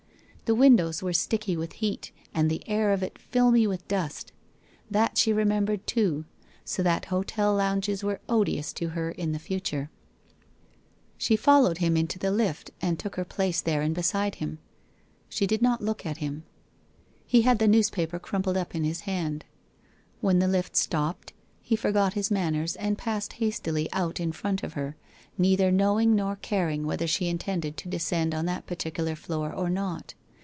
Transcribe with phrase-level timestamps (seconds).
[0.51, 4.33] The windows were sticky with heat and the air of it filmy with dust.
[4.89, 6.25] That she remembered too,
[6.65, 9.89] so that hotel lounges were odious to her in future.
[11.21, 13.23] WHITE ROSE OF WEARY LEAF 21 She followed him into the lift, and took her
[13.23, 14.59] place therein beside him.
[15.29, 16.43] She did not look at him.
[17.25, 19.45] He had the news paper crumpled up in his hand.
[20.19, 21.31] When the lift stopped,
[21.61, 24.97] he forgot his manners and passed hastily out in front of her,
[25.37, 29.69] neither knowing nor caring whether she intended to de scend on that particular floor or
[29.69, 30.13] not.